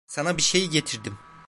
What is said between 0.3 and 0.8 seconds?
bir şey